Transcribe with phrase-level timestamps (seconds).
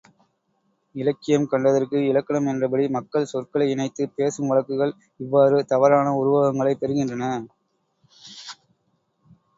[0.95, 7.29] இலக்கியம் கண்டதற்கு இலக்கணம் என்றபடி, மக்கள் சொற்களை இணைத்துப் பேசும் வழக்குகள், இவ்வாறு தவறான உருவங்களைப் பெறுகின்றன.